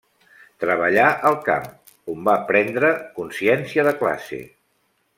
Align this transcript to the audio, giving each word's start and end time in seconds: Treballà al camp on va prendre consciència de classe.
Treballà 0.63 1.03
al 1.29 1.37
camp 1.51 1.67
on 2.15 2.25
va 2.31 2.35
prendre 2.53 2.91
consciència 3.21 3.87
de 3.91 3.97
classe. 4.03 4.43